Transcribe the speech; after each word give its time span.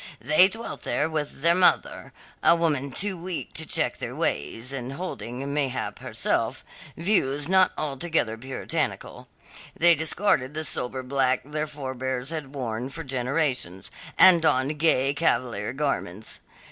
They 0.19 0.47
dwelt 0.47 0.81
there 0.81 1.07
with 1.07 1.43
their 1.43 1.53
mother 1.53 2.11
a 2.41 2.55
woman 2.55 2.91
too 2.91 3.15
weak 3.15 3.53
to 3.53 3.67
check 3.67 3.99
their 3.99 4.15
ways, 4.15 4.73
and 4.73 4.93
holding, 4.93 5.53
mayhap, 5.53 5.99
herself, 5.99 6.65
views 6.97 7.47
not 7.47 7.71
altogether 7.77 8.35
puritanical. 8.35 9.27
They 9.77 9.93
discarded 9.93 10.55
the 10.55 10.63
sober 10.63 11.03
black 11.03 11.41
their 11.45 11.67
forbears 11.67 12.31
had 12.31 12.55
worn 12.55 12.89
for 12.89 13.03
generations, 13.03 13.91
and 14.17 14.41
donned 14.41 14.79
gay 14.79 15.13
Cavalier 15.13 15.71
garments. 15.71 16.39